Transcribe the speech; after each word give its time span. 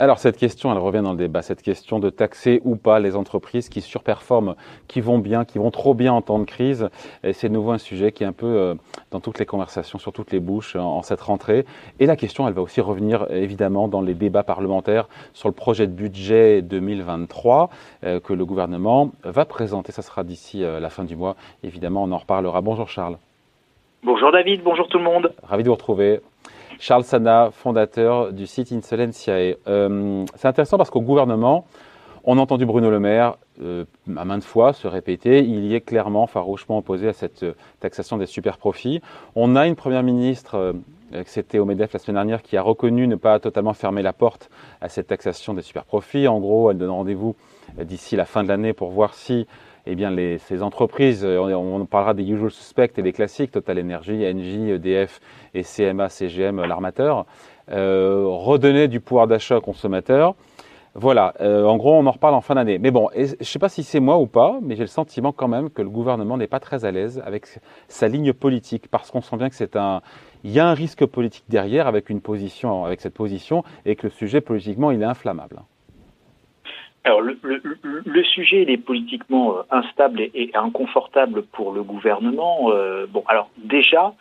Alors 0.00 0.20
cette 0.20 0.36
question, 0.36 0.70
elle 0.70 0.78
revient 0.78 1.02
dans 1.02 1.10
le 1.10 1.18
débat, 1.18 1.42
cette 1.42 1.60
question 1.60 1.98
de 1.98 2.08
taxer 2.08 2.60
ou 2.64 2.76
pas 2.76 3.00
les 3.00 3.16
entreprises 3.16 3.68
qui 3.68 3.80
surperforment, 3.80 4.54
qui 4.86 5.00
vont 5.00 5.18
bien, 5.18 5.44
qui 5.44 5.58
vont 5.58 5.72
trop 5.72 5.92
bien 5.92 6.12
en 6.12 6.22
temps 6.22 6.38
de 6.38 6.44
crise. 6.44 6.88
Et 7.24 7.32
c'est 7.32 7.48
de 7.48 7.54
nouveau 7.54 7.72
un 7.72 7.78
sujet 7.78 8.12
qui 8.12 8.22
est 8.22 8.26
un 8.26 8.32
peu 8.32 8.46
euh, 8.46 8.74
dans 9.10 9.18
toutes 9.18 9.40
les 9.40 9.46
conversations, 9.46 9.98
sur 9.98 10.12
toutes 10.12 10.30
les 10.30 10.38
bouches 10.38 10.76
en, 10.76 11.02
cette 11.02 11.20
rentrée. 11.20 11.66
Et 11.98 12.06
la 12.06 12.14
question, 12.14 12.46
elle 12.46 12.54
va 12.54 12.62
aussi 12.62 12.80
revenir 12.80 13.26
évidemment 13.30 13.88
dans 13.88 14.00
les 14.00 14.14
débats 14.14 14.44
parlementaires 14.44 15.08
sur 15.32 15.48
le 15.48 15.54
projet 15.54 15.88
de 15.88 15.92
budget 15.92 16.62
2023 16.62 17.68
euh, 18.04 18.20
que 18.20 18.32
le 18.32 18.46
gouvernement 18.46 19.10
va 19.24 19.46
présenter. 19.46 19.90
Ça 19.90 20.02
sera 20.02 20.22
d'ici 20.22 20.62
euh, 20.62 20.78
la 20.78 20.90
fin 20.90 21.02
du 21.02 21.16
mois. 21.16 21.34
Évidemment, 21.64 22.04
on 22.04 22.12
en 22.12 22.18
reparlera. 22.18 22.60
Bonjour 22.60 22.88
Charles. 22.88 23.18
Bonjour 24.04 24.30
David, 24.30 24.62
bonjour 24.62 24.86
tout 24.86 24.98
le 24.98 25.04
monde. 25.04 25.32
Ravi 25.42 25.64
de 25.64 25.68
vous 25.68 25.74
retrouver. 25.74 26.20
Charles 26.80 27.04
Sana, 27.04 27.50
fondateur 27.50 28.32
du 28.32 28.46
site 28.46 28.70
Insolenciae. 28.70 29.56
Euh, 29.66 30.24
c'est 30.36 30.46
intéressant 30.46 30.76
parce 30.78 30.90
qu'au 30.90 31.00
gouvernement, 31.00 31.66
on 32.22 32.38
a 32.38 32.40
entendu 32.40 32.66
Bruno 32.66 32.88
Le 32.88 33.00
Maire 33.00 33.36
euh, 33.60 33.84
à 34.16 34.24
maintes 34.24 34.44
fois 34.44 34.72
se 34.72 34.86
répéter, 34.86 35.40
il 35.40 35.66
y 35.66 35.74
est 35.74 35.80
clairement 35.80 36.28
farouchement 36.28 36.78
opposé 36.78 37.08
à 37.08 37.12
cette 37.12 37.44
taxation 37.80 38.16
des 38.16 38.26
super 38.26 38.58
profits. 38.58 39.00
On 39.34 39.56
a 39.56 39.66
une 39.66 39.74
première 39.74 40.04
ministre, 40.04 40.54
euh, 41.12 41.22
c'était 41.26 41.58
au 41.58 41.64
MEDEF 41.64 41.92
la 41.92 41.98
semaine 41.98 42.14
dernière, 42.14 42.42
qui 42.42 42.56
a 42.56 42.62
reconnu 42.62 43.08
ne 43.08 43.16
pas 43.16 43.40
totalement 43.40 43.74
fermer 43.74 44.02
la 44.02 44.12
porte 44.12 44.48
à 44.80 44.88
cette 44.88 45.08
taxation 45.08 45.54
des 45.54 45.62
super 45.62 45.84
profits. 45.84 46.28
En 46.28 46.38
gros, 46.38 46.70
elle 46.70 46.78
donne 46.78 46.90
rendez-vous 46.90 47.34
d'ici 47.82 48.14
la 48.14 48.24
fin 48.24 48.44
de 48.44 48.48
l'année 48.48 48.72
pour 48.72 48.90
voir 48.90 49.14
si 49.14 49.48
eh 49.90 49.94
bien, 49.94 50.14
ces 50.38 50.62
entreprises, 50.62 51.24
euh, 51.24 51.38
on, 51.38 51.86
parlera 51.86 52.12
des 52.12 52.22
usual 52.22 52.50
suspects 52.50 52.98
et 52.98 53.02
des 53.02 53.12
classiques, 53.12 53.52
Total 53.52 53.80
Energy, 53.80 54.22
Engie, 54.26 54.70
EDF 54.70 55.18
et 55.54 55.62
CMA, 55.62 56.10
CGM, 56.10 56.62
l'armateur, 56.62 57.24
euh, 57.70 58.24
redonner 58.26 58.86
du 58.86 59.00
pouvoir 59.00 59.26
d'achat 59.26 59.56
aux 59.56 59.62
consommateurs. 59.62 60.34
Voilà, 60.94 61.32
euh, 61.40 61.64
en 61.64 61.78
gros, 61.78 61.94
on 61.94 62.04
en 62.06 62.10
reparle 62.10 62.34
en 62.34 62.42
fin 62.42 62.54
d'année. 62.54 62.78
Mais 62.78 62.90
bon, 62.90 63.08
je 63.14 63.34
ne 63.38 63.44
sais 63.44 63.58
pas 63.58 63.70
si 63.70 63.82
c'est 63.82 64.00
moi 64.00 64.18
ou 64.18 64.26
pas, 64.26 64.58
mais 64.60 64.76
j'ai 64.76 64.82
le 64.82 64.88
sentiment 64.88 65.32
quand 65.32 65.48
même 65.48 65.70
que 65.70 65.80
le 65.80 65.88
gouvernement 65.88 66.36
n'est 66.36 66.48
pas 66.48 66.60
très 66.60 66.84
à 66.84 66.90
l'aise 66.90 67.22
avec 67.24 67.46
sa 67.88 68.08
ligne 68.08 68.34
politique, 68.34 68.88
parce 68.90 69.10
qu'on 69.10 69.22
sent 69.22 69.36
bien 69.38 69.48
que 69.48 69.78
un, 69.78 70.02
y 70.44 70.58
a 70.58 70.68
un 70.68 70.74
risque 70.74 71.06
politique 71.06 71.44
derrière 71.48 71.86
avec 71.86 72.08
cette 72.08 73.14
position, 73.14 73.62
et 73.86 73.96
que 73.96 74.06
le 74.06 74.10
sujet 74.10 74.42
politiquement, 74.42 74.90
il 74.90 75.00
est 75.00 75.06
inflammable. 75.06 75.62
Alors 77.08 77.22
le, 77.22 78.22
sujet 78.24 78.70
est 78.70 78.76
politiquement 78.76 79.56
euh, 79.56 79.62
instable 79.70 80.20
et, 80.20 80.50
inconfortable 80.52 81.42
pour 81.42 81.72
le 81.72 81.82
gouvernement. 81.82 82.70
Euh, 82.70 83.06
bon, 83.08 83.24
alors 83.28 83.48
déjà, 83.56 84.12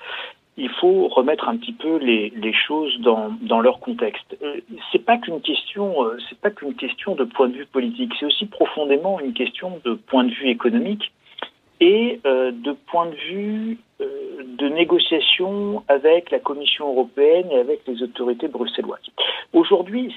il 0.56 0.70
faut 0.70 1.10
remettre 1.10 1.50
un 1.50 1.58
petit 1.58 1.74
peu 1.74 1.98
les, 1.98 2.54
choses 2.54 2.98
dans, 3.02 3.60
leur 3.60 3.82
contexte. 3.82 4.38
Euh, 4.42 4.62
c'est 4.94 5.04
pas 5.04 5.18
qu'une 5.18 5.42
question, 5.42 5.98
c'est 6.30 6.40
pas 6.40 6.50
qu'une 6.50 6.76
question 6.76 7.14
de 7.16 7.26
point 7.26 7.50
de 7.50 7.58
vue 7.58 7.66
politique, 7.66 8.14
c'est 8.18 8.26
aussi 8.26 8.46
profondément 8.46 9.20
une 9.20 9.34
question 9.34 9.82
de 9.84 9.96
point 9.96 10.24
de 10.24 10.32
vue 10.32 10.48
économique 10.48 11.12
et 11.82 12.22
de 12.24 12.72
point 12.90 13.08
de 13.08 13.16
vue 13.16 13.78
de 14.00 14.70
négociation 14.70 15.84
avec 15.90 16.32
la 16.32 16.40
Commission 16.40 16.88
européenne 16.88 17.52
et 17.52 17.60
avec 17.60 17.82
les 17.86 18.02
autorités 18.02 18.48
bruxelloises. 18.48 19.12
Aujourd'hui, 19.52 20.16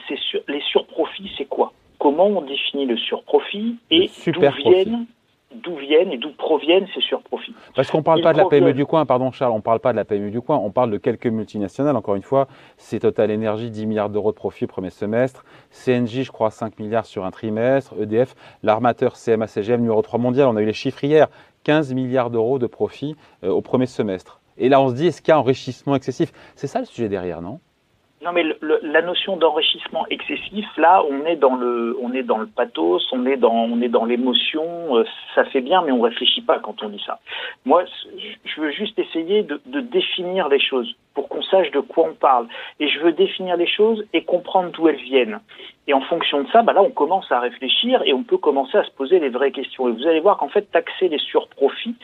les 0.48 0.60
surprofits, 0.60 1.32
c'est 1.36 1.46
quoi? 1.46 1.72
Comment 2.00 2.26
on 2.26 2.42
définit 2.42 2.86
le 2.86 2.96
surprofit 2.96 3.76
et 3.90 4.10
d'où 4.26 4.40
viennent 4.40 5.06
d'où 5.52 5.76
viennent 5.76 6.12
et 6.12 6.18
d'où 6.18 6.30
proviennent 6.30 6.86
ces 6.94 7.00
surprofits. 7.00 7.54
Parce 7.74 7.90
qu'on 7.90 7.98
ne 7.98 8.02
parle 8.02 8.22
pas 8.22 8.32
de 8.32 8.38
la 8.38 8.44
PME 8.44 8.72
du 8.72 8.86
coin, 8.86 9.04
pardon 9.04 9.32
Charles, 9.32 9.52
on 9.52 9.56
ne 9.56 9.62
parle 9.62 9.80
pas 9.80 9.92
de 9.92 9.96
la 9.96 10.04
PME 10.04 10.30
du 10.30 10.40
coin, 10.40 10.56
on 10.56 10.70
parle 10.70 10.90
de 10.90 10.96
quelques 10.96 11.26
multinationales, 11.26 11.96
encore 11.96 12.14
une 12.14 12.22
fois, 12.22 12.46
c'est 12.76 13.00
Total 13.00 13.32
Energy, 13.32 13.70
10 13.70 13.86
milliards 13.86 14.10
d'euros 14.10 14.30
de 14.30 14.36
profit 14.36 14.64
au 14.64 14.68
premier 14.68 14.90
semestre, 14.90 15.44
CNJ, 15.70 16.22
je 16.22 16.30
crois, 16.30 16.50
5 16.50 16.78
milliards 16.78 17.06
sur 17.06 17.24
un 17.24 17.30
trimestre, 17.30 17.94
EDF, 18.00 18.34
l'armateur 18.62 19.14
CMA-CGM 19.14 19.80
numéro 19.80 20.00
3 20.02 20.18
mondial, 20.20 20.46
on 20.48 20.56
a 20.56 20.62
eu 20.62 20.66
les 20.66 20.72
chiffres 20.72 21.02
hier, 21.02 21.28
15 21.64 21.94
milliards 21.94 22.30
d'euros 22.30 22.58
de 22.58 22.66
profit 22.66 23.16
euh, 23.42 23.50
au 23.50 23.60
premier 23.60 23.86
semestre. 23.86 24.40
Et 24.56 24.68
là, 24.68 24.80
on 24.80 24.88
se 24.88 24.94
dit, 24.94 25.08
est-ce 25.08 25.20
qu'il 25.20 25.32
y 25.32 25.34
a 25.34 25.40
enrichissement 25.40 25.96
excessif? 25.96 26.32
C'est 26.54 26.66
ça 26.66 26.78
le 26.78 26.84
sujet 26.84 27.08
derrière, 27.08 27.42
non? 27.42 27.60
Non, 28.22 28.32
mais 28.32 28.44
la 28.60 29.00
notion 29.00 29.38
d'enrichissement 29.38 30.06
excessif, 30.10 30.66
là, 30.76 31.02
on 31.08 31.24
est 31.24 31.36
dans 31.36 31.56
le, 31.56 31.96
on 32.02 32.12
est 32.12 32.22
dans 32.22 32.36
le 32.36 32.46
pathos, 32.46 33.02
on 33.12 33.24
est 33.24 33.38
dans, 33.38 33.54
on 33.54 33.80
est 33.80 33.88
dans 33.88 34.04
l'émotion. 34.04 34.96
Euh, 34.96 35.04
ça 35.34 35.44
fait 35.44 35.62
bien, 35.62 35.80
mais 35.80 35.90
on 35.90 36.02
réfléchit 36.02 36.42
pas 36.42 36.58
quand 36.58 36.82
on 36.82 36.90
dit 36.90 37.02
ça. 37.06 37.18
Moi, 37.64 37.84
je 38.44 38.60
veux 38.60 38.72
juste 38.72 38.98
essayer 38.98 39.42
de, 39.42 39.58
de 39.64 39.80
définir 39.80 40.50
les 40.50 40.60
choses 40.60 40.94
pour 41.14 41.30
qu'on 41.30 41.42
sache 41.42 41.70
de 41.70 41.80
quoi 41.80 42.08
on 42.10 42.14
parle. 42.14 42.46
Et 42.78 42.88
je 42.88 43.00
veux 43.00 43.12
définir 43.12 43.56
les 43.56 43.66
choses 43.66 44.04
et 44.12 44.22
comprendre 44.24 44.70
d'où 44.70 44.86
elles 44.88 44.96
viennent. 44.96 45.40
Et 45.86 45.94
en 45.94 46.02
fonction 46.02 46.42
de 46.42 46.48
ça, 46.50 46.62
bah 46.62 46.74
là, 46.74 46.82
on 46.82 46.90
commence 46.90 47.32
à 47.32 47.40
réfléchir 47.40 48.02
et 48.04 48.12
on 48.12 48.22
peut 48.22 48.36
commencer 48.36 48.76
à 48.76 48.84
se 48.84 48.90
poser 48.90 49.18
les 49.18 49.30
vraies 49.30 49.50
questions. 49.50 49.88
Et 49.88 49.92
vous 49.92 50.06
allez 50.06 50.20
voir 50.20 50.36
qu'en 50.36 50.48
fait, 50.48 50.70
taxer 50.70 51.08
les 51.08 51.18
surprofits 51.18 51.96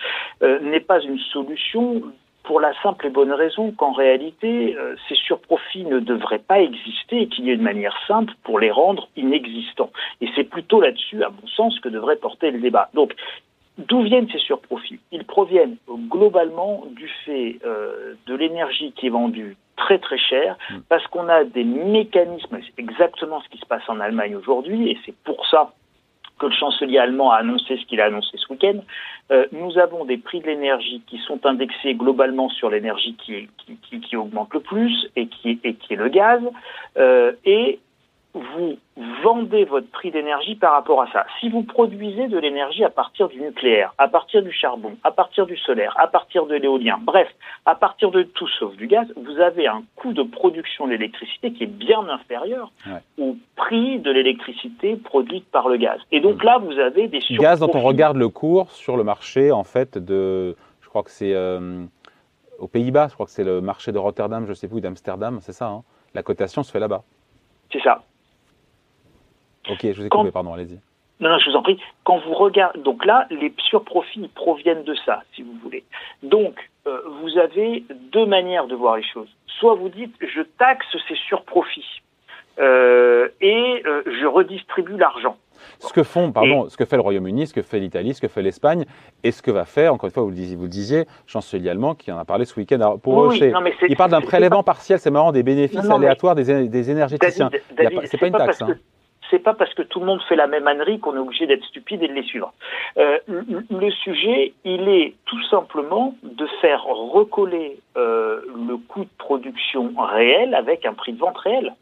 euh, 0.43 0.61
n'est 0.61 0.81
pas 0.81 1.01
une 1.03 1.19
solution 1.19 2.03
pour 2.47 2.61
la 2.61 2.73
simple 2.83 3.07
et 3.07 3.11
bonne 3.11 3.33
raison 3.33 3.73
qu'en 3.73 3.93
réalité, 3.93 4.77
euh, 4.77 4.95
ces 5.09 5.17
surprofits 5.17 5.85
ne 5.85 5.99
devraient 5.99 6.39
pas 6.39 6.61
exister 6.61 7.23
et 7.23 7.29
qu'il 7.29 7.45
y 7.45 7.51
ait 7.51 7.55
une 7.55 7.63
manière 7.63 7.97
simple 8.07 8.33
pour 8.45 8.59
les 8.59 8.71
rendre 8.71 9.09
inexistants. 9.17 9.91
Et 10.21 10.29
c'est 10.35 10.45
plutôt 10.45 10.81
là-dessus, 10.81 11.23
à 11.23 11.31
mon 11.31 11.47
sens, 11.49 11.79
que 11.81 11.89
devrait 11.89 12.17
porter 12.17 12.51
le 12.51 12.61
débat. 12.61 12.89
Donc, 12.95 13.15
D'où 13.79 14.01
viennent 14.01 14.29
ces 14.31 14.39
surprofits? 14.39 15.01
Ils 15.13 15.25
proviennent 15.25 15.77
globalement 16.09 16.85
du 16.93 17.09
fait 17.27 17.59
euh, 17.63 18.15
de 18.27 18.35
l'énergie 18.35 18.93
qui 18.93 19.09
est 19.09 19.11
vendue 19.11 19.55
très 19.77 19.99
très 19.99 20.17
cher, 20.17 20.57
mm. 20.71 20.79
parce 20.89 21.07
qu'on 21.09 21.29
a 21.29 21.45
des 21.45 21.65
mécanismes, 21.65 22.59
c'est 22.65 22.83
exactement 22.83 23.43
ce 23.43 23.49
qui 23.51 23.59
se 23.59 23.67
passe 23.67 23.87
en 23.89 24.01
Allemagne 24.01 24.35
aujourd'hui, 24.35 24.91
et 24.91 24.99
c'est 25.05 25.15
pour 25.25 25.47
ça 25.47 25.75
que 26.39 26.47
le 26.47 26.53
chancelier 26.53 26.99
allemand 26.99 27.31
a 27.31 27.37
annoncé 27.37 27.77
ce 27.77 27.85
qu'il 27.87 28.01
a 28.01 28.07
annoncé 28.07 28.37
ce 28.37 28.53
week-end, 28.53 28.81
euh, 29.31 29.47
nous 29.53 29.79
avons 29.79 30.05
des 30.05 30.19
prix 30.19 30.41
de 30.41 30.47
l'énergie 30.47 31.03
qui 31.07 31.19
sont 31.19 31.45
indexés 31.47 31.95
globalement 31.95 32.49
sur 32.49 32.71
l'énergie 32.71 33.15
qui, 33.15 33.49
qui, 33.59 34.01
qui, 34.01 34.17
augmente 34.17 34.53
le 34.55 34.61
plus 34.61 35.09
et 35.17 35.27
qui, 35.27 35.59
est 35.65 35.91
le 35.95 36.09
gaz, 36.09 36.43
euh, 36.97 37.33
et 37.45 37.81
vous 38.37 38.77
vendez 39.23 39.65
votre 39.65 39.91
prix 39.91 40.11
d'énergie 40.11 40.55
par 40.55 40.73
rapport 40.73 41.03
à 41.03 41.11
ça. 41.13 41.27
Si 41.41 41.49
vous 41.49 41.63
produisez 41.63 42.29
de 42.29 42.39
l'énergie 42.39 42.85
à 42.85 42.91
partir 42.91 43.29
du 43.29 43.41
nucléaire, 43.41 43.95
à 43.99 44.09
partir 44.09 44.43
du 44.43 44.53
charbon, 44.53 44.97
à 45.05 45.11
partir 45.11 45.47
du 45.47 45.57
solaire, 45.57 45.95
à 45.99 46.07
partir 46.07 46.47
de 46.47 46.55
l'éolien, 46.55 46.99
bref, 47.03 47.29
à 47.65 47.75
partir 47.75 48.11
de 48.11 48.23
tout 48.23 48.49
sauf 48.49 48.75
du 48.77 48.87
gaz, 48.87 49.07
vous 49.17 49.41
avez 49.41 49.67
un 49.67 49.83
coût 49.97 50.13
de 50.13 50.23
production 50.23 50.87
d'électricité 50.87 51.53
qui 51.53 51.65
est 51.65 51.67
bien 51.67 52.09
inférieur 52.09 52.73
au 53.19 53.37
prix 53.57 53.99
de 53.99 54.11
l'électricité 54.11 54.97
produite 54.97 55.47
par 55.51 55.69
le 55.69 55.77
gaz. 55.77 56.01
Et 56.13 56.21
donc 56.21 56.43
mmh. 56.43 56.47
là, 56.47 56.59
vous 56.59 56.79
avez 56.79 57.09
des 57.09 57.21
Gaz 57.31 57.61
dont 57.61 57.71
on 57.75 57.81
regarde 57.81 58.17
le 58.17 58.29
cours 58.29 58.71
sur 58.71 58.97
le 58.97 59.05
marché, 59.05 59.53
en 59.53 59.65
fait, 59.65 59.99
de, 59.99 60.57
je 60.81 60.89
crois 60.89 61.03
que 61.03 61.11
c'est 61.11 61.35
euh, 61.35 61.85
aux 62.59 62.69
Pays-Bas, 62.69 63.09
je 63.09 63.15
crois 63.15 63.27
que 63.27 63.33
c'est 63.33 63.45
le 63.45 63.61
marché 63.61 63.93
de 63.93 63.99
Rotterdam, 63.99 64.47
je 64.47 64.53
sais 64.53 64.69
plus, 64.69 64.81
d'Amsterdam, 64.81 65.39
c'est 65.41 65.53
ça, 65.53 65.67
hein 65.67 65.83
la 66.17 66.23
cotation 66.23 66.63
se 66.63 66.73
fait 66.73 66.81
là-bas. 66.81 67.03
C'est 67.71 67.83
ça. 67.83 68.03
Ok, 69.71 69.81
je 69.83 70.01
vous 70.01 70.07
ai 70.07 70.09
coupé, 70.09 70.31
pardon, 70.31 70.55
allez-y. 70.55 70.79
Non, 71.19 71.31
non, 71.31 71.39
je 71.39 71.51
vous 71.51 71.57
en 71.57 71.63
prie. 71.63 71.81
Quand 72.05 72.19
vous 72.19 72.35
regardez, 72.35 72.79
donc 72.81 73.05
là, 73.05 73.27
les 73.31 73.53
surprofits 73.69 74.29
proviennent 74.35 74.85
de 74.85 74.95
ça, 75.07 75.23
si 75.35 75.43
vous 75.43 75.55
voulez. 75.63 75.85
Donc, 76.23 76.55
euh, 76.87 77.01
vous 77.23 77.39
avez 77.39 77.85
deux 78.13 78.27
manières 78.27 78.67
de 78.67 78.75
voir 78.75 78.97
les 78.97 79.03
choses. 79.03 79.29
Soit 79.59 79.75
vous 79.75 79.89
dites, 79.89 80.15
je 80.21 80.43
taxe 80.59 80.87
ces 81.09 81.15
surprofits 81.15 82.03
euh, 82.59 83.29
et 83.41 83.83
euh, 83.87 84.03
je 84.07 84.27
redistribue 84.27 84.99
l'argent. 84.99 85.37
Ce 85.79 85.91
que 85.93 86.03
font, 86.03 86.33
pardon, 86.33 86.69
ce 86.69 86.77
que 86.77 86.85
fait 86.85 86.97
le 86.97 87.03
Royaume-Uni, 87.03 87.47
ce 87.47 87.55
que 87.55 87.63
fait 87.63 87.81
l'Italie, 87.81 88.13
ce 88.13 88.21
que 88.21 88.29
fait 88.29 88.43
l'Espagne, 88.43 88.85
et 89.25 89.33
ce 89.33 89.41
que 89.41 89.51
va 89.51 89.65
faire, 89.65 89.95
encore 89.95 90.09
une 90.09 90.13
fois, 90.13 90.23
vous 90.23 90.29
le 90.29 90.35
disiez, 90.35 90.55
vous 90.55 90.65
le 90.65 90.69
disiez 90.69 91.07
chancelier 91.27 91.71
allemand 91.71 91.95
qui 91.95 92.13
en 92.13 92.19
a 92.19 92.27
parlé 92.27 92.45
ce 92.45 92.59
week-end. 92.61 92.99
Pour 92.99 93.25
eux, 93.25 93.35
il 93.89 93.97
parle 93.97 94.11
d'un 94.11 94.21
prélèvement 94.21 94.63
partiel, 94.63 94.99
c'est 94.99 95.11
marrant, 95.11 95.33
des 95.33 95.43
bénéfices 95.43 95.89
aléatoires 95.89 96.35
des, 96.35 96.69
des 96.69 96.91
énergéticiens. 96.91 97.51
C'est 98.05 98.19
pas 98.19 98.27
une 98.27 98.35
taxe. 98.35 98.61
Hein 98.61 98.77
c'est 99.31 99.39
pas 99.39 99.55
parce 99.55 99.73
que 99.75 99.83
tout 99.83 100.01
le 100.01 100.07
monde 100.07 100.21
fait 100.29 100.37
la 100.37 100.47
même 100.47 100.67
ânerie 100.67 100.99
qu'on 101.01 101.17
est 101.17 101.21
obligé 101.21 101.47
d'être 101.47 101.65
stupide 101.65 102.03
et 102.03 102.09
de 102.09 102.13
les 102.13 102.23
suivre. 102.23 102.53
Euh, 102.99 103.19
le 103.29 103.91
sujet, 103.91 104.55
il 104.65 104.89
est 104.89 105.15
tout 105.27 105.43
simplement 105.45 106.15
de 106.23 106.47
faire 106.61 106.85
recoller 106.85 107.79
euh, 107.97 108.41
le 108.69 108.77
coût 108.77 109.05
de 109.05 109.11
production 109.19 109.93
réel 109.97 110.55
avec 110.55 110.87
un 110.87 110.95
prix 110.95 111.13
de 111.13 111.19
vente 111.19 111.39
réel. 111.39 111.75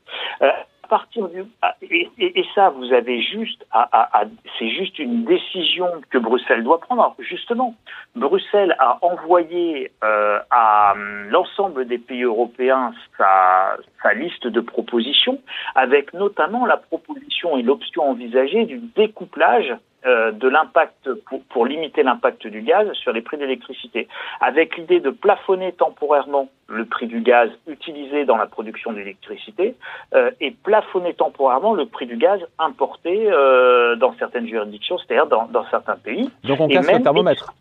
Euh, 0.42 0.50
partir 0.84 1.28
du 1.28 1.44
ah, 1.62 1.74
et, 1.82 2.44
ça 2.54 2.70
vous 2.70 2.92
avez 2.92 3.20
juste 3.22 3.66
à, 3.72 4.24
c'est 4.58 4.70
juste 4.70 4.98
une 4.98 5.24
décision 5.24 5.86
que 6.10 6.18
Bruxelles 6.18 6.62
doit 6.62 6.80
prendre. 6.80 7.14
justement, 7.18 7.74
Bruxelles 8.14 8.76
a 8.78 8.98
envoyé 9.02 9.90
euh, 10.02 10.38
à 10.50 10.94
l'ensemble 11.28 11.86
des 11.86 11.98
pays 11.98 12.22
européens 12.22 12.92
sa 13.18 14.14
liste 14.14 14.46
de 14.46 14.60
propositions, 14.60 15.40
avec 15.74 16.12
notamment 16.12 16.66
la 16.66 16.76
proposition 16.76 17.56
et 17.56 17.62
l'option 17.62 18.10
envisagée 18.10 18.64
du 18.64 18.78
découplage 18.94 19.74
euh, 20.06 20.32
de 20.32 20.48
l'impact 20.48 21.12
pour, 21.26 21.42
pour, 21.44 21.66
limiter 21.66 22.02
l'impact 22.02 22.46
du 22.46 22.62
gaz 22.62 22.92
sur 22.92 23.12
les 23.12 23.22
prix 23.22 23.38
d'électricité, 23.38 24.08
avec 24.40 24.76
l'idée 24.76 25.00
de 25.00 25.10
plafonner 25.10 25.72
temporairement 25.72 26.48
le 26.68 26.84
prix 26.84 27.06
du 27.06 27.20
gaz 27.20 27.50
utilisé 27.66 28.24
dans 28.24 28.36
la 28.36 28.46
production 28.46 28.92
d'électricité 28.92 29.76
euh, 30.14 30.30
et 30.40 30.50
plafonner 30.50 31.14
temporairement 31.14 31.74
le 31.74 31.86
prix 31.86 32.06
du 32.06 32.16
gaz 32.16 32.40
importé 32.58 33.30
euh, 33.30 33.96
dans 33.96 34.14
certaines 34.18 34.46
juridictions, 34.46 34.98
c'est-à-dire 34.98 35.26
dans, 35.26 35.46
dans, 35.46 35.64
certains 35.70 35.96
pays. 35.96 36.30
Donc 36.44 36.60
on 36.60 36.68
casse 36.68 36.90
le 36.90 37.02
thermomètre 37.02 37.54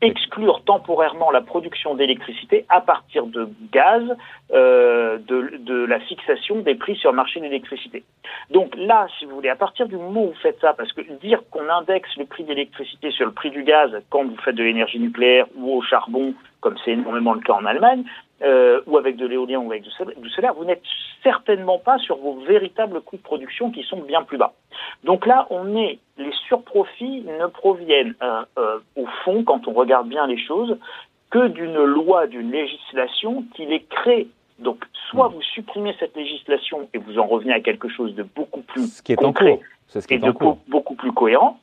exclure 0.00 0.62
temporairement 0.64 1.30
la 1.30 1.40
production 1.40 1.94
d'électricité 1.94 2.64
à 2.68 2.80
partir 2.80 3.26
de 3.26 3.48
gaz 3.72 4.02
euh, 4.52 5.18
de, 5.18 5.56
de, 5.58 5.84
la 5.84 6.00
fixation 6.00 6.60
des 6.60 6.74
prix 6.74 6.96
sur 6.96 7.10
le 7.10 7.16
marché 7.16 7.40
de 7.40 7.44
l'électricité. 7.44 8.04
Donc 8.50 8.74
là, 8.76 9.06
si 9.18 9.24
vous 9.24 9.34
voulez, 9.36 9.48
à 9.48 9.56
partir 9.56 9.88
du 9.88 9.96
moment 9.96 10.24
où 10.24 10.28
vous 10.28 10.40
faites 10.42 10.60
ça, 10.60 10.74
parce 10.74 10.92
que 10.92 11.00
dire 11.20 11.40
qu'on 11.50 11.68
indexe 11.68 12.10
le 12.16 12.26
prix 12.26 12.44
d'électricité 12.44 13.10
sur 13.10 13.26
le 13.26 13.32
prix 13.32 13.50
du 13.50 13.62
gaz 13.62 13.90
quand 14.10 14.24
vous 14.24 14.36
faites 14.44 14.56
de 14.56 14.62
l'énergie 14.62 14.98
nucléaire 14.98 15.46
ou 15.56 15.72
au 15.72 15.82
charbon, 15.82 16.34
comme 16.60 16.76
c'est 16.84 16.92
énormément 16.92 17.34
le 17.34 17.40
cas 17.40 17.54
en 17.54 17.64
Allemagne, 17.64 18.04
euh, 18.42 18.80
ou 18.86 18.98
avec 18.98 19.16
de 19.16 19.26
l'éolien 19.26 19.60
ou 19.60 19.70
avec 19.70 19.82
du 19.82 20.30
solaire, 20.30 20.52
vous 20.54 20.64
n'êtes 20.66 20.82
certainement 21.22 21.78
pas 21.78 21.98
sur 21.98 22.16
vos 22.18 22.34
véritables 22.46 23.00
coûts 23.00 23.16
de 23.16 23.22
production 23.22 23.70
qui 23.70 23.82
sont 23.82 24.00
bien 24.00 24.22
plus 24.22 24.36
bas. 24.36 24.52
Donc 25.04 25.24
là, 25.26 25.46
on 25.50 25.74
est, 25.74 25.98
les 26.18 26.32
surprofits 26.48 27.22
ne 27.22 27.46
proviennent 27.46 28.14
euh, 28.22 28.42
euh, 28.58 28.78
au 28.96 29.06
fond, 29.24 29.44
quand 29.44 29.68
on 29.68 29.72
regarde 29.72 30.08
bien 30.08 30.26
les 30.26 30.38
choses, 30.38 30.78
que 31.30 31.48
d'une 31.48 31.82
loi, 31.82 32.26
d'une 32.26 32.50
législation 32.50 33.44
qui 33.54 33.66
les 33.66 33.82
crée. 33.82 34.28
Donc, 34.58 34.84
soit 35.10 35.28
vous 35.28 35.42
supprimez 35.42 35.94
cette 35.98 36.16
législation 36.16 36.88
et 36.94 36.98
vous 36.98 37.18
en 37.18 37.26
revenez 37.26 37.52
à 37.52 37.60
quelque 37.60 37.88
chose 37.88 38.14
de 38.14 38.22
beaucoup 38.22 38.62
plus 38.62 38.96
ce 38.96 39.02
qui 39.02 39.12
est 39.12 39.16
concret 39.16 39.52
en 39.52 39.56
cours. 39.56 39.64
Ce 39.88 40.06
qui 40.06 40.14
est 40.14 40.16
et 40.16 40.20
de 40.20 40.32
beaucoup 40.68 40.94
plus 40.94 41.12
cohérent, 41.12 41.60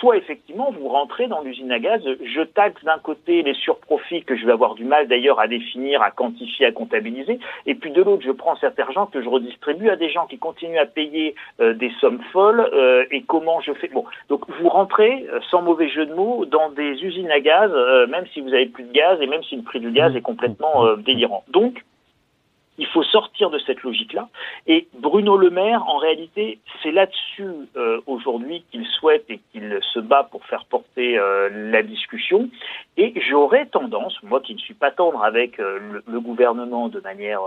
soit 0.00 0.16
effectivement 0.16 0.70
vous 0.72 0.88
rentrez 0.88 1.26
dans 1.28 1.42
l'usine 1.42 1.70
à 1.70 1.78
gaz, 1.78 2.02
je 2.04 2.40
taxe 2.40 2.82
d'un 2.84 2.98
côté 2.98 3.42
les 3.42 3.54
surprofits 3.54 4.24
que 4.24 4.34
je 4.34 4.46
vais 4.46 4.52
avoir 4.52 4.74
du 4.74 4.84
mal 4.84 5.06
d'ailleurs 5.06 5.38
à 5.38 5.46
définir, 5.46 6.02
à 6.02 6.10
quantifier, 6.10 6.66
à 6.66 6.72
comptabiliser, 6.72 7.38
et 7.66 7.74
puis 7.74 7.90
de 7.90 8.02
l'autre 8.02 8.22
je 8.24 8.32
prends 8.32 8.56
cet 8.56 8.78
argent 8.80 9.06
que 9.06 9.22
je 9.22 9.28
redistribue 9.28 9.90
à 9.90 9.96
des 9.96 10.10
gens 10.10 10.26
qui 10.26 10.38
continuent 10.38 10.78
à 10.78 10.86
payer 10.86 11.34
euh, 11.60 11.74
des 11.74 11.92
sommes 12.00 12.22
folles, 12.32 12.68
euh, 12.72 13.04
et 13.10 13.22
comment 13.22 13.60
je 13.60 13.72
fais. 13.74 13.88
Bon, 13.88 14.04
donc 14.28 14.42
vous 14.60 14.68
rentrez, 14.68 15.26
euh, 15.30 15.40
sans 15.50 15.62
mauvais 15.62 15.88
jeu 15.88 16.06
de 16.06 16.14
mots, 16.14 16.46
dans 16.46 16.70
des 16.70 16.92
usines 17.04 17.30
à 17.30 17.40
gaz, 17.40 17.70
même 18.08 18.24
si 18.32 18.40
vous 18.40 18.52
avez 18.54 18.66
plus 18.66 18.84
de 18.84 18.92
gaz 18.92 19.20
et 19.20 19.26
même 19.26 19.42
si 19.42 19.56
le 19.56 19.62
prix 19.62 19.80
du 19.80 19.90
gaz 19.90 20.16
est 20.16 20.22
complètement 20.22 20.96
délirant. 20.96 21.44
Donc 21.48 21.82
il 22.80 22.86
faut 22.86 23.02
sortir 23.02 23.50
de 23.50 23.58
cette 23.58 23.82
logique-là. 23.82 24.28
Et 24.66 24.88
Bruno 24.94 25.36
Le 25.36 25.50
Maire, 25.50 25.86
en 25.86 25.98
réalité, 25.98 26.58
c'est 26.82 26.90
là-dessus 26.90 27.68
euh, 27.76 28.00
aujourd'hui 28.06 28.64
qu'il 28.70 28.86
souhaite 28.86 29.26
et 29.28 29.38
qu'il 29.52 29.78
se 29.92 30.00
bat 30.00 30.24
pour 30.30 30.44
faire 30.46 30.64
porter 30.64 31.18
euh, 31.18 31.50
la 31.70 31.82
discussion. 31.82 32.48
Et 32.96 33.12
j'aurais 33.28 33.66
tendance, 33.66 34.16
moi 34.22 34.40
qui 34.40 34.54
ne 34.54 34.58
suis 34.58 34.74
pas 34.74 34.90
tendre 34.90 35.22
avec 35.22 35.60
euh, 35.60 36.00
le, 36.06 36.20
gouvernement 36.20 36.88
de 36.88 37.00
manière 37.00 37.40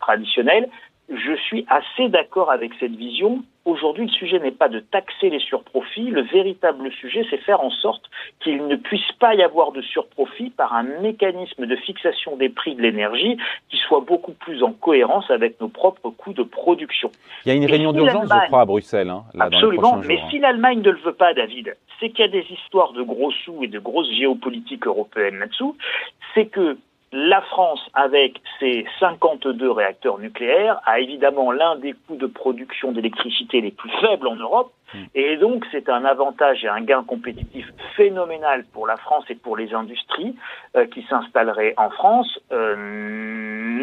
traditionnelle, 0.00 0.68
je 1.08 1.36
suis 1.36 1.64
assez 1.68 2.08
d'accord 2.08 2.50
avec 2.50 2.72
cette 2.80 2.94
vision. 2.96 3.42
Aujourd'hui, 3.64 4.06
le 4.06 4.12
sujet 4.12 4.38
n'est 4.38 4.52
pas 4.52 4.68
de 4.68 4.80
taxer 4.80 5.30
les 5.30 5.38
surprofits. 5.38 6.10
Le 6.10 6.22
véritable 6.22 6.90
sujet, 6.92 7.24
c'est 7.30 7.38
faire 7.38 7.60
en 7.60 7.70
sorte 7.70 8.02
qu'il 8.40 8.66
ne 8.66 8.76
puisse 8.76 9.12
pas 9.18 9.34
y 9.34 9.42
avoir 9.42 9.72
de 9.72 9.82
surprofit 9.82 10.50
par 10.50 10.74
un 10.74 10.84
mécanisme 11.02 11.66
de 11.66 11.76
fixation 11.76 12.36
des 12.36 12.48
prix 12.48 12.74
de 12.74 12.82
l'énergie 12.82 13.36
qui 13.68 13.76
soit 13.76 14.00
beaucoup 14.00 14.32
plus 14.32 14.62
en 14.62 14.72
cohérence 14.72 15.30
avec 15.30 15.60
nos 15.60 15.68
propres 15.68 16.10
coûts 16.10 16.32
de 16.32 16.42
production. 16.42 17.10
Il 17.44 17.48
y 17.48 17.52
a 17.52 17.54
une 17.54 17.66
réunion 17.66 17.92
d'urgence, 17.92 18.28
je 18.28 18.46
crois, 18.46 18.62
à 18.62 18.64
Bruxelles. 18.64 19.10
Hein, 19.10 19.24
absolument, 19.38 20.00
mais 20.06 20.18
hein. 20.18 20.26
si 20.30 20.38
l'Allemagne 20.38 20.80
ne 20.80 20.90
le 20.90 20.98
veut 20.98 21.14
pas, 21.14 21.34
David, 21.34 21.76
c'est 22.00 22.10
qu'il 22.10 22.20
y 22.20 22.28
a 22.28 22.30
des 22.30 22.46
histoires 22.50 22.92
de 22.92 23.02
gros 23.02 23.30
sous 23.30 23.62
et 23.62 23.68
de 23.68 23.78
grosses 23.78 24.10
géopolitiques 24.12 24.86
européennes 24.86 25.38
là-dessous. 25.38 25.76
C'est 26.34 26.46
que 26.46 26.78
la 27.12 27.40
France, 27.40 27.80
avec 27.94 28.40
ses 28.58 28.84
52 28.98 29.70
réacteurs 29.70 30.18
nucléaires, 30.18 30.80
a 30.84 30.98
évidemment 30.98 31.52
l'un 31.52 31.76
des 31.76 31.92
coûts 31.92 32.16
de 32.16 32.26
production 32.26 32.92
d'électricité 32.92 33.60
les 33.60 33.70
plus 33.70 33.90
faibles 34.00 34.26
en 34.26 34.34
Europe. 34.36 34.72
Hmm. 34.92 35.04
Et 35.14 35.36
donc, 35.36 35.64
c'est 35.70 35.88
un 35.88 36.04
avantage 36.04 36.64
et 36.64 36.68
un 36.68 36.80
gain 36.80 37.04
compétitif 37.04 37.66
phénoménal 37.96 38.64
pour 38.72 38.86
la 38.86 38.96
France 38.96 39.24
et 39.28 39.36
pour 39.36 39.56
les 39.56 39.72
industries 39.72 40.34
euh, 40.76 40.86
qui 40.86 41.04
s'installeraient 41.08 41.74
en 41.76 41.90
France, 41.90 42.40
euh, 42.50 42.74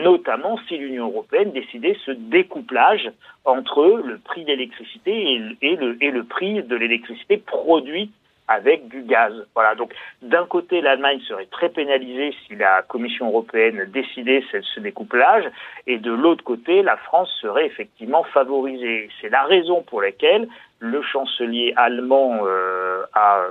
notamment 0.04 0.58
si 0.68 0.78
l'Union 0.78 1.08
européenne 1.08 1.52
décidait 1.52 1.98
ce 2.06 2.12
découplage 2.12 3.10
entre 3.46 4.02
le 4.04 4.18
prix 4.18 4.44
d'électricité 4.44 5.42
et, 5.62 5.76
le, 5.76 5.98
et 6.04 6.12
le 6.12 6.24
prix 6.24 6.62
de 6.62 6.76
l'électricité 6.76 7.38
produite 7.38 8.14
avec 8.48 8.88
du 8.88 9.04
gaz. 9.04 9.34
Voilà. 9.54 9.76
Donc, 9.76 9.94
d'un 10.22 10.46
côté, 10.46 10.82
l'Allemagne 10.82 11.20
serait 11.28 11.48
très 11.48 11.70
pénalisée 11.70 12.34
si 12.46 12.56
la 12.56 12.82
Commission 12.82 13.28
européenne 13.28 13.86
décidait 13.92 14.44
ce, 14.52 14.80
découplage, 14.80 15.46
et 15.88 15.98
de 15.98 16.12
l'autre 16.12 16.44
côté, 16.44 16.82
la 16.82 16.98
France 16.98 17.30
serait 17.42 17.66
effectivement 17.66 18.24
favorisée. 18.24 19.10
C'est 19.22 19.30
la 19.30 19.44
raison 19.44 19.82
pour 19.82 20.02
laquelle 20.02 20.48
le 20.80 21.02
chancelier 21.02 21.74
allemand 21.78 22.42
euh, 22.44 23.04
a 23.14 23.44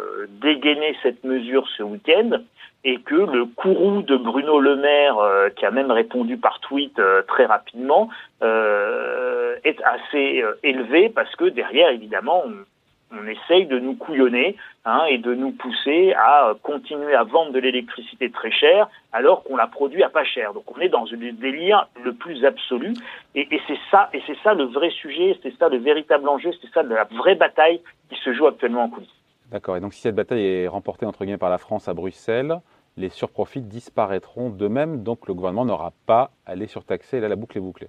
dégainé 0.43 0.95
cette 1.03 1.25
mesure 1.25 1.67
ce 1.77 1.83
week-end 1.83 2.43
et 2.85 3.01
que 3.01 3.15
le 3.15 3.45
courroux 3.45 4.03
de 4.03 4.17
Bruno 4.17 4.61
Le 4.61 4.77
Maire, 4.77 5.19
euh, 5.19 5.51
qui 5.51 5.65
a 5.65 5.71
même 5.71 5.91
répondu 5.91 6.37
par 6.37 6.59
tweet 6.61 6.99
euh, 6.99 7.23
très 7.23 7.47
rapidement, 7.47 8.09
euh, 8.43 9.55
est 9.65 9.81
assez 9.83 10.43
euh, 10.43 10.55
élevé 10.63 11.09
parce 11.09 11.35
que 11.37 11.45
derrière, 11.45 11.91
évidemment, 11.91 12.43
on 13.13 13.27
essaye 13.27 13.67
de 13.67 13.79
nous 13.79 13.95
couillonner 13.95 14.57
hein, 14.85 15.05
et 15.09 15.19
de 15.19 15.35
nous 15.35 15.53
pousser 15.53 16.15
à 16.15 16.55
continuer 16.63 17.15
à 17.15 17.25
vendre 17.25 17.53
de 17.53 17.59
l'électricité 17.59 18.31
très 18.31 18.51
chère 18.51 18.89
alors 19.13 19.45
qu'on 19.45 19.57
la 19.57 19.67
produit 19.67 20.03
à 20.03 20.09
pas 20.09 20.25
cher. 20.25 20.55
Donc 20.55 20.65
on 20.75 20.81
est 20.81 20.89
dans 20.89 21.05
le 21.05 21.33
délire 21.33 21.89
le 22.03 22.13
plus 22.15 22.45
absolu 22.45 22.95
et, 23.35 23.49
c'est 23.67 23.79
ça 23.91 24.09
et 24.13 24.23
c'est 24.27 24.39
ça 24.43 24.55
le 24.55 24.65
vrai 24.65 24.91
sujet, 24.91 25.39
c'est 25.43 25.57
ça 25.59 25.69
le 25.69 25.79
véritable 25.79 26.29
enjeu, 26.29 26.51
c'est 26.61 26.71
ça 26.73 26.83
la 26.83 27.05
vraie 27.05 27.35
bataille 27.35 27.81
qui 28.09 28.19
se 28.21 28.33
joue 28.33 28.47
actuellement 28.47 28.85
en 28.85 28.89
coulisses. 28.89 29.11
D'accord. 29.51 29.77
Et 29.77 29.81
donc 29.81 29.93
si 29.93 30.01
cette 30.01 30.15
bataille 30.15 30.47
est 30.47 30.69
remportée 30.69 31.07
entre 31.07 31.25
guillemets 31.25 31.39
par 31.39 31.51
la 31.51 31.59
France 31.59 31.89
à 31.89 31.95
Bruxelles, 31.95 32.59
les 32.97 33.09
surprofits 33.09 33.63
disparaîtront 33.63 34.51
de 34.51 34.69
même, 34.69 35.03
donc 35.03 35.27
le 35.29 35.35
gouvernement 35.35 35.65
n'aura 35.65 35.93
pas 36.07 36.31
à 36.45 36.55
les 36.55 36.67
surtaxer. 36.67 37.21
Là, 37.21 37.29
la 37.29 37.37
boucle 37.37 37.57
est 37.57 37.63
bouclée. 37.63 37.89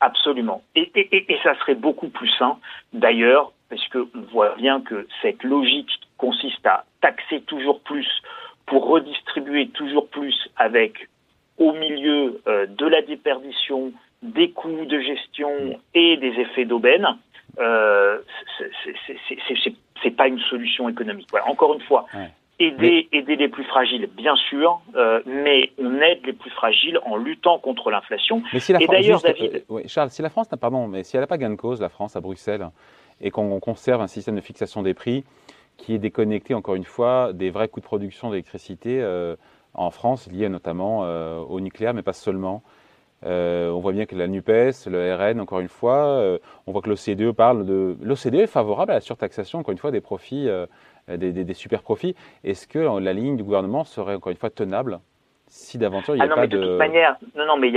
Absolument. 0.00 0.62
Et, 0.74 0.90
et, 0.94 1.32
et, 1.32 1.38
ça 1.42 1.54
serait 1.58 1.74
beaucoup 1.74 2.08
plus 2.08 2.30
sain, 2.38 2.58
d'ailleurs, 2.92 3.52
parce 3.68 3.86
qu'on 3.88 4.08
voit 4.32 4.54
bien 4.56 4.80
que 4.80 5.06
cette 5.20 5.42
logique 5.44 5.90
consiste 6.16 6.66
à 6.66 6.84
taxer 7.02 7.42
toujours 7.42 7.80
plus 7.80 8.08
pour 8.66 8.86
redistribuer 8.86 9.68
toujours 9.68 10.08
plus 10.08 10.48
avec 10.56 11.08
au 11.58 11.72
milieu 11.72 12.40
euh, 12.46 12.66
de 12.66 12.86
la 12.86 13.02
déperdition, 13.02 13.92
des 14.22 14.50
coûts 14.50 14.86
de 14.86 15.00
gestion 15.00 15.78
et 15.94 16.16
des 16.16 16.40
effets 16.40 16.64
d'aubaine, 16.64 17.06
euh, 17.58 18.18
c'est 20.02 20.16
pas 20.16 20.28
une 20.28 20.40
solution 20.40 20.88
économique. 20.88 21.28
Voilà, 21.30 21.48
encore 21.48 21.74
une 21.74 21.82
fois. 21.82 22.06
Aider, 22.60 23.08
les 23.12 23.48
plus 23.48 23.64
fragiles, 23.64 24.08
bien 24.14 24.36
sûr, 24.36 24.82
euh, 24.94 25.22
mais 25.24 25.70
on 25.78 26.00
aide 26.00 26.20
les 26.26 26.34
plus 26.34 26.50
fragiles 26.50 27.00
en 27.06 27.16
luttant 27.16 27.58
contre 27.58 27.90
l'inflation. 27.90 28.42
Mais 28.52 28.60
si 28.60 28.72
la 28.74 28.82
et 28.82 28.86
d'ailleurs, 28.86 29.22
David, 29.22 29.54
euh, 29.54 29.60
oui, 29.70 29.82
Charles, 29.86 30.10
si 30.10 30.20
la 30.20 30.28
France 30.28 30.50
n'a 30.52 30.58
pardon, 30.58 30.86
mais 30.86 31.02
si 31.02 31.16
elle 31.16 31.22
n'a 31.22 31.26
pas 31.26 31.38
gain 31.38 31.48
de 31.48 31.54
cause, 31.54 31.80
la 31.80 31.88
France 31.88 32.16
à 32.16 32.20
Bruxelles, 32.20 32.68
et 33.20 33.30
qu'on 33.30 33.58
conserve 33.60 34.02
un 34.02 34.06
système 34.06 34.36
de 34.36 34.42
fixation 34.42 34.82
des 34.82 34.92
prix 34.92 35.24
qui 35.78 35.94
est 35.94 35.98
déconnecté, 35.98 36.52
encore 36.52 36.74
une 36.74 36.84
fois, 36.84 37.32
des 37.32 37.48
vrais 37.48 37.68
coûts 37.68 37.80
de 37.80 37.86
production 37.86 38.28
d'électricité 38.28 39.00
euh, 39.00 39.36
en 39.72 39.90
France, 39.90 40.30
liés 40.30 40.50
notamment 40.50 41.00
au 41.48 41.60
nucléaire, 41.60 41.94
mais 41.94 42.02
pas 42.02 42.12
seulement. 42.12 42.62
Euh, 43.24 43.70
on 43.70 43.80
voit 43.80 43.92
bien 43.92 44.06
que 44.06 44.16
la 44.16 44.26
NUPES, 44.26 44.86
le 44.86 45.14
RN, 45.14 45.40
encore 45.40 45.60
une 45.60 45.68
fois, 45.68 46.06
euh, 46.06 46.38
on 46.66 46.72
voit 46.72 46.80
que 46.80 46.88
l'OCDE 46.88 47.32
parle 47.32 47.66
de. 47.66 47.96
L'OCDE 48.00 48.36
est 48.36 48.46
favorable 48.46 48.92
à 48.92 48.94
la 48.94 49.00
surtaxation, 49.00 49.58
encore 49.58 49.72
une 49.72 49.78
fois, 49.78 49.90
des 49.90 50.00
profits 50.00 50.48
euh, 50.48 50.66
des, 51.08 51.54
super 51.54 51.82
profits. 51.82 52.14
Est-ce 52.44 52.66
que 52.66 52.78
la 52.78 53.12
ligne 53.12 53.36
du 53.36 53.42
gouvernement 53.42 53.84
serait 53.84 54.14
encore 54.14 54.30
une 54.30 54.38
fois 54.38 54.50
tenable 54.50 55.00
si 55.50 55.78
d'aventure 55.78 56.14
il 56.14 56.18
n'y 56.18 56.22
a 56.22 56.26
ah 56.26 56.28
non, 56.28 56.34
pas 56.36 56.40
mais 56.42 56.48
de, 56.48 56.58
de 56.58 56.64
toute 56.64 56.78
manière, 56.78 57.16
non, 57.36 57.44
non, 57.44 57.56
mais 57.56 57.72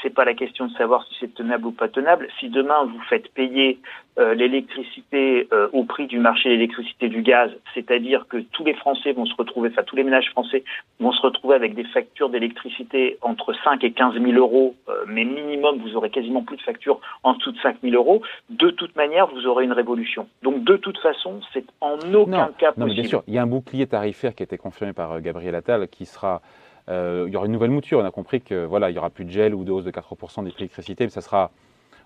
c'est 0.00 0.14
pas 0.14 0.24
la 0.24 0.34
question 0.34 0.66
de 0.66 0.72
savoir 0.74 1.04
si 1.08 1.16
c'est 1.18 1.34
tenable 1.34 1.66
ou 1.66 1.72
pas 1.72 1.88
tenable. 1.88 2.28
Si 2.38 2.48
demain 2.48 2.84
vous 2.84 3.00
faites 3.08 3.28
payer 3.34 3.80
euh, 4.18 4.32
l'électricité 4.34 5.48
euh, 5.52 5.68
au 5.72 5.82
prix 5.82 6.06
du 6.06 6.20
marché 6.20 6.48
de 6.48 6.54
l'électricité 6.54 7.08
du 7.08 7.22
gaz, 7.22 7.50
c'est-à-dire 7.74 8.26
que 8.28 8.36
tous 8.52 8.64
les 8.64 8.74
Français 8.74 9.12
vont 9.12 9.26
se 9.26 9.34
retrouver, 9.34 9.70
enfin 9.72 9.82
tous 9.82 9.96
les 9.96 10.04
ménages 10.04 10.30
français 10.30 10.62
vont 11.00 11.10
se 11.10 11.20
retrouver 11.20 11.56
avec 11.56 11.74
des 11.74 11.82
factures 11.82 12.30
d'électricité 12.30 13.18
entre 13.22 13.54
5 13.64 13.82
et 13.82 13.90
15 13.90 14.14
000 14.14 14.32
euros, 14.34 14.76
euh, 14.88 15.04
mais 15.08 15.24
minimum 15.24 15.78
vous 15.78 15.96
aurez 15.96 16.10
quasiment 16.10 16.42
plus 16.42 16.58
de 16.58 16.62
factures 16.62 17.00
en 17.24 17.34
dessous 17.34 17.50
de 17.50 17.58
5 17.58 17.78
000 17.82 17.96
euros. 17.96 18.22
De 18.50 18.70
toute 18.70 18.94
manière, 18.94 19.26
vous 19.26 19.46
aurez 19.46 19.64
une 19.64 19.72
révolution. 19.72 20.28
Donc 20.44 20.62
de 20.62 20.76
toute 20.76 20.98
façon, 20.98 21.40
c'est 21.52 21.64
en 21.80 21.98
aucun 22.14 22.30
non, 22.30 22.52
cas 22.56 22.72
non, 22.76 22.84
possible. 22.84 22.86
Mais 22.86 22.94
bien 22.94 23.04
sûr, 23.04 23.24
il 23.26 23.34
y 23.34 23.38
a 23.38 23.42
un 23.42 23.48
bouclier 23.48 23.88
tarifaire 23.88 24.32
qui 24.36 24.44
a 24.44 24.44
été 24.44 24.58
confirmé 24.58 24.92
par 24.92 25.20
Gabriel 25.20 25.56
Attal 25.56 25.88
qui 25.88 26.06
sera 26.06 26.40
euh, 26.88 27.24
il 27.26 27.32
y 27.32 27.36
aura 27.36 27.46
une 27.46 27.52
nouvelle 27.52 27.70
mouture. 27.70 27.98
On 27.98 28.04
a 28.04 28.10
compris 28.10 28.40
que 28.40 28.64
voilà, 28.64 28.90
il 28.90 28.96
y 28.96 28.98
aura 28.98 29.10
plus 29.10 29.24
de 29.24 29.30
gel 29.30 29.54
ou 29.54 29.64
de 29.64 29.82
de 29.82 29.90
4% 29.90 30.44
des 30.44 30.50
prix 30.50 30.64
d'électricité, 30.64 31.04
mais 31.04 31.10
ça 31.10 31.20
sera 31.20 31.50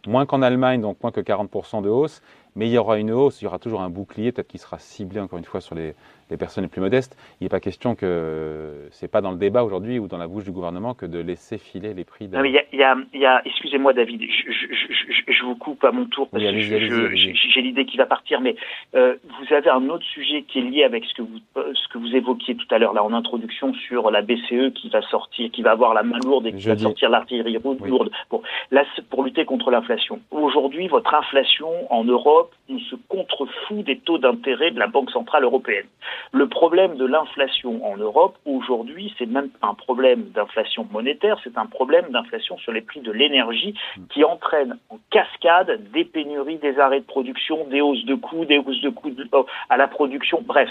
moins 0.07 0.26
qu'en 0.26 0.43
Allemagne, 0.43 0.81
donc 0.81 1.02
moins 1.02 1.12
que 1.12 1.21
40% 1.21 1.83
de 1.83 1.88
hausse. 1.88 2.23
Mais 2.57 2.69
il 2.69 2.73
y 2.73 2.79
aura 2.79 2.99
une 2.99 3.11
hausse, 3.11 3.41
il 3.43 3.45
y 3.45 3.49
aura 3.49 3.59
toujours 3.59 3.83
un 3.83 3.91
bouclier, 3.91 4.33
peut-être 4.33 4.49
qui 4.49 4.59
sera 4.59 4.79
ciblé 4.79 5.21
encore 5.21 5.39
une 5.39 5.45
fois 5.45 5.61
sur 5.61 5.75
les, 5.75 5.95
les 6.31 6.37
personnes 6.37 6.65
les 6.65 6.69
plus 6.69 6.81
modestes. 6.81 7.17
Il 7.41 7.45
n'est 7.45 7.49
pas 7.49 7.61
question 7.61 7.95
que 7.95 8.89
c'est 8.91 9.11
pas 9.11 9.21
dans 9.21 9.31
le 9.31 9.37
débat 9.37 9.65
aujourd'hui 9.65 9.99
ou 9.99 10.09
dans 10.09 10.19
la 10.19 10.27
bouche 10.27 10.45
du 10.45 10.53
gouvernement 10.53 10.95
que 10.95 11.07
de 11.07 11.19
laisser 11.19 11.59
filer 11.59 11.95
les 11.95 12.05
prix. 12.05 12.29
De... 12.29 12.37
Non, 12.37 12.45
il 12.45 12.53
y 12.53 12.83
a, 12.83 12.97
y 13.13 13.25
a 13.25 13.43
excusez-moi 13.45 13.93
David, 13.93 14.23
je, 14.23 14.53
je, 14.53 15.33
je, 15.33 15.45
vous 15.45 15.57
coupe 15.57 15.85
à 15.85 15.93
mon 15.93 16.07
tour 16.07 16.29
parce 16.29 16.43
que 16.43 17.15
j'ai 17.15 17.63
l'idée 17.63 17.85
qui 17.85 17.97
va 17.97 18.07
partir, 18.07 18.41
mais 18.41 18.57
euh, 18.95 19.17
vous 19.25 19.55
avez 19.55 19.71
un 19.71 19.89
autre 19.89 20.05
sujet 20.05 20.43
qui 20.43 20.61
est 20.61 20.63
lié 20.63 20.85
avec 20.85 21.05
ce 21.05 21.15
que 21.15 21.23
vous 21.23 21.39
ce 21.57 21.89
que 21.89 21.99
vous 21.99 22.15
évoquiez 22.15 22.57
tout 22.57 22.67
à 22.71 22.79
l'heure 22.79 22.95
là 22.95 23.05
en 23.05 23.13
introduction 23.13 23.75
sur 23.75 24.11
la 24.11 24.23
BCE 24.23 24.73
qui 24.75 24.89
va 24.89 25.03
sortir, 25.03 25.51
qui 25.51 25.63
va 25.63 25.73
avoir 25.73 25.95
la 25.95 26.03
main 26.03 26.19
lourde 26.25 26.47
et 26.47 26.53
qui 26.53 26.67
va 26.67 26.79
sortir 26.79 27.11
l'artillerie 27.11 27.59
lourde. 27.63 28.11
Là 28.71 28.85
pour 29.11 29.25
lutter 29.25 29.45
contre 29.45 29.71
l'inflation. 29.71 30.21
Aujourd'hui, 30.31 30.89
votre 30.89 31.15
inflation 31.15 31.71
en 31.93 32.05
Europe, 32.05 32.44
on 32.69 32.79
se 32.79 32.97
contrefout 33.09 33.83
des 33.85 33.99
taux 33.99 34.19
d'intérêt 34.19 34.71
de 34.71 34.79
la 34.79 34.87
Banque 34.87 35.11
centrale 35.11 35.45
européenne. 35.45 35.87
Le 36.33 36.49
problème 36.49 36.97
de 36.97 37.05
l'inflation 37.05 37.85
en 37.85 37.97
Europe, 37.97 38.37
aujourd'hui, 38.45 39.15
c'est 39.19 39.27
même 39.27 39.51
pas 39.51 39.69
un 39.69 39.75
problème 39.75 40.31
d'inflation 40.35 40.87
monétaire, 40.91 41.39
c'est 41.45 41.57
un 41.59 41.67
problème 41.67 42.11
d'inflation 42.11 42.57
sur 42.59 42.73
les 42.73 42.81
prix 42.81 43.01
de 43.01 43.13
l'énergie 43.13 43.75
qui 44.11 44.25
entraîne 44.25 44.79
en 44.91 44.99
cascade 45.11 45.81
des 45.93 46.05
pénuries, 46.05 46.59
des 46.59 46.79
arrêts 46.79 47.01
de 47.01 47.07
production, 47.07 47.67
des 47.69 47.81
hausses 47.81 48.05
de 48.05 48.15
coûts, 48.15 48.45
des 48.45 48.59
hausses 48.59 48.81
de 48.81 48.91
coûts 48.91 49.15
euh, 49.35 49.43
à 49.69 49.77
la 49.77 49.89
production. 49.89 50.43
Bref, 50.43 50.69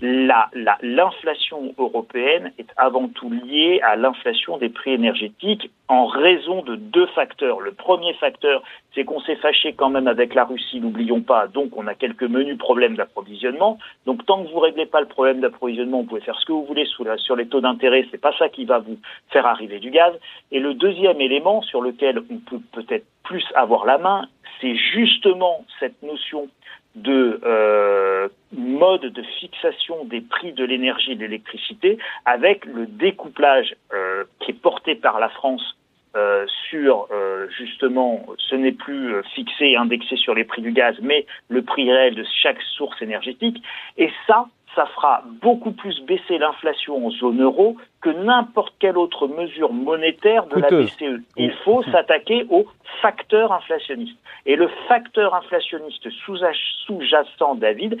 l'inflation 0.00 1.74
européenne 1.78 2.52
est 2.58 2.68
avant 2.76 3.08
tout 3.08 3.30
liée 3.30 3.80
à 3.82 3.96
l'inflation 3.96 4.58
des 4.58 4.68
prix 4.68 4.92
énergétiques 4.92 5.70
en 5.88 6.06
raison 6.06 6.62
de 6.62 6.74
deux 6.74 7.06
facteurs. 7.06 7.60
Le 7.60 7.72
premier 7.72 8.12
facteur, 8.14 8.62
c'est 8.94 9.04
qu'on 9.04 9.20
s'est 9.20 9.36
fâché 9.36 9.72
quand 9.72 9.90
même 9.90 10.08
avec 10.08 10.34
la 10.34 10.44
Russie, 10.44 10.80
n'oublions 10.80 11.20
pas, 11.20 11.46
donc 11.46 11.76
on 11.76 11.86
a 11.86 11.94
quelques 11.94 12.24
menus 12.24 12.58
problèmes 12.58 12.96
d'approvisionnement. 12.96 13.78
Donc 14.04 14.24
tant 14.26 14.42
que 14.42 14.50
vous 14.50 14.58
réglez 14.58 14.86
pas 14.86 15.00
le 15.00 15.06
problème 15.06 15.40
d'approvisionnement, 15.40 15.98
vous 15.98 16.08
pouvez 16.08 16.20
faire 16.20 16.38
ce 16.40 16.46
que 16.46 16.52
vous 16.52 16.64
voulez 16.64 16.86
sur 17.16 17.36
les 17.36 17.46
taux 17.46 17.60
d'intérêt, 17.60 18.06
c'est 18.10 18.20
pas 18.20 18.36
ça 18.38 18.48
qui 18.48 18.64
va 18.64 18.78
vous 18.78 18.98
faire 19.30 19.46
arriver 19.46 19.78
du 19.78 19.90
gaz. 19.90 20.12
Et 20.50 20.58
le 20.58 20.74
deuxième 20.74 21.20
élément 21.20 21.62
sur 21.62 21.80
lequel 21.80 22.18
on 22.30 22.38
peut 22.38 22.60
peut-être 22.72 23.06
plus 23.22 23.44
avoir 23.54 23.84
la 23.84 23.98
main, 23.98 24.28
c'est 24.60 24.74
justement 24.74 25.64
cette 25.78 26.02
notion 26.02 26.48
de 26.96 27.40
euh, 27.44 28.28
mode 28.52 29.02
de 29.02 29.22
fixation 29.22 30.04
des 30.06 30.22
prix 30.22 30.52
de 30.52 30.64
l'énergie 30.64 31.12
et 31.12 31.14
de 31.14 31.20
l'électricité 31.20 31.98
avec 32.24 32.64
le 32.64 32.86
découplage 32.86 33.76
euh, 33.92 34.24
qui 34.40 34.52
est 34.52 34.60
porté 34.60 34.94
par 34.94 35.20
la 35.20 35.28
France 35.28 35.76
euh, 36.16 36.46
sur 36.68 37.08
justement 37.56 38.26
ce 38.38 38.54
n'est 38.54 38.72
plus 38.72 39.22
fixé 39.34 39.66
et 39.66 39.76
indexé 39.76 40.16
sur 40.16 40.34
les 40.34 40.44
prix 40.44 40.62
du 40.62 40.72
gaz 40.72 40.96
mais 41.02 41.26
le 41.48 41.62
prix 41.62 41.90
réel 41.92 42.14
de 42.14 42.24
chaque 42.42 42.60
source 42.76 43.00
énergétique 43.02 43.62
et 43.96 44.10
ça 44.26 44.46
ça 44.76 44.86
fera 44.94 45.22
beaucoup 45.42 45.72
plus 45.72 46.00
baisser 46.02 46.38
l'inflation 46.38 47.06
en 47.06 47.10
zone 47.10 47.42
euro 47.42 47.76
que 48.02 48.10
n'importe 48.10 48.74
quelle 48.78 48.98
autre 48.98 49.26
mesure 49.26 49.72
monétaire 49.72 50.46
de 50.46 50.60
la 50.60 50.68
BCE. 50.68 51.22
Il 51.36 51.52
faut 51.64 51.82
s'attaquer 51.84 52.46
au 52.50 52.66
facteur 53.00 53.52
inflationniste. 53.52 54.18
Et 54.44 54.54
le 54.54 54.68
facteur 54.86 55.34
inflationniste 55.34 56.08
sous-jacent, 56.10 57.54
David, 57.56 57.96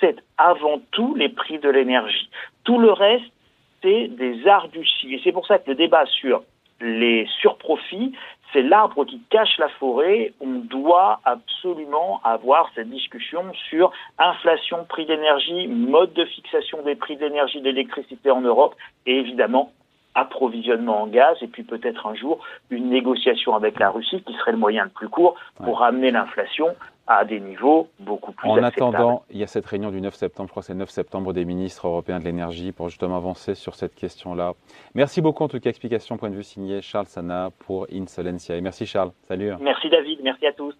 c'est 0.00 0.16
avant 0.36 0.80
tout 0.92 1.14
les 1.16 1.30
prix 1.30 1.58
de 1.58 1.70
l'énergie. 1.70 2.28
Tout 2.62 2.78
le 2.78 2.92
reste, 2.92 3.32
c'est 3.82 4.08
des 4.08 4.46
arguties. 4.46 5.14
Et 5.14 5.20
c'est 5.24 5.32
pour 5.32 5.46
ça 5.46 5.58
que 5.58 5.70
le 5.70 5.76
débat 5.76 6.04
sur 6.06 6.42
les 6.80 7.26
surprofits, 7.40 8.12
c'est 8.52 8.62
l'arbre 8.62 9.04
qui 9.04 9.20
cache 9.30 9.58
la 9.58 9.68
forêt. 9.68 10.32
On 10.40 10.60
doit 10.60 11.20
absolument 11.24 12.20
avoir 12.24 12.70
cette 12.74 12.88
discussion 12.88 13.52
sur 13.68 13.92
inflation, 14.18 14.84
prix 14.84 15.06
d'énergie, 15.06 15.68
mode 15.68 16.12
de 16.14 16.24
fixation 16.24 16.82
des 16.82 16.94
prix 16.94 17.16
d'énergie, 17.16 17.60
d'électricité 17.60 18.30
en 18.30 18.40
Europe 18.40 18.74
et 19.06 19.18
évidemment 19.18 19.72
approvisionnement 20.18 21.02
en 21.02 21.06
gaz 21.06 21.36
et 21.42 21.46
puis 21.46 21.62
peut-être 21.62 22.06
un 22.06 22.14
jour 22.14 22.40
une 22.70 22.88
négociation 22.88 23.54
avec 23.54 23.78
la 23.78 23.90
Russie 23.90 24.22
qui 24.22 24.34
serait 24.34 24.52
le 24.52 24.58
moyen 24.58 24.84
le 24.84 24.90
plus 24.90 25.08
court 25.08 25.34
pour 25.62 25.80
ramener 25.80 26.10
l'inflation 26.10 26.74
à 27.06 27.24
des 27.24 27.40
niveaux 27.40 27.88
beaucoup 28.00 28.32
plus 28.32 28.48
En 28.48 28.62
attendant, 28.62 29.22
il 29.30 29.38
y 29.38 29.42
a 29.42 29.46
cette 29.46 29.64
réunion 29.64 29.90
du 29.90 30.00
9 30.00 30.14
septembre, 30.14 30.48
je 30.48 30.50
crois 30.52 30.60
que 30.60 30.66
c'est 30.66 30.74
le 30.74 30.80
9 30.80 30.90
septembre 30.90 31.32
des 31.32 31.46
ministres 31.46 31.86
européens 31.86 32.18
de 32.18 32.24
l'énergie 32.24 32.70
pour 32.72 32.90
justement 32.90 33.16
avancer 33.16 33.54
sur 33.54 33.74
cette 33.74 33.94
question-là. 33.94 34.52
Merci 34.94 35.22
beaucoup 35.22 35.42
en 35.42 35.48
tout 35.48 35.58
cas, 35.58 35.70
explication, 35.70 36.18
point 36.18 36.30
de 36.30 36.36
vue 36.36 36.42
signé 36.42 36.82
Charles 36.82 37.06
Sana 37.06 37.48
pour 37.60 37.86
Insolencia. 37.92 38.56
Et 38.56 38.60
merci 38.60 38.84
Charles, 38.84 39.12
salut. 39.22 39.52
Merci 39.60 39.88
David, 39.88 40.20
merci 40.22 40.46
à 40.46 40.52
tous. 40.52 40.74